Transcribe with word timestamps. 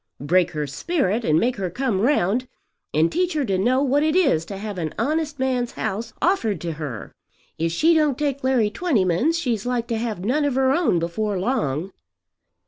Break 0.19 0.49
her 0.53 0.65
spirit, 0.65 1.23
and 1.23 1.39
make 1.39 1.57
her 1.57 1.69
come 1.69 2.01
round, 2.01 2.47
and 2.91 3.11
teach 3.11 3.33
her 3.33 3.45
to 3.45 3.59
know 3.59 3.83
what 3.83 4.01
it 4.01 4.15
is 4.15 4.45
to 4.45 4.57
have 4.57 4.79
an 4.79 4.95
honest 4.97 5.37
man's 5.37 5.73
house 5.73 6.11
offered 6.23 6.59
to 6.61 6.71
her. 6.71 7.13
If 7.59 7.71
she 7.71 7.93
don't 7.93 8.17
take 8.17 8.43
Larry 8.43 8.71
Twentyman's 8.71 9.37
she's 9.37 9.63
like 9.63 9.85
to 9.89 9.97
have 9.99 10.25
none 10.25 10.43
of 10.43 10.55
her 10.55 10.71
own 10.71 10.97
before 10.97 11.37
long." 11.37 11.91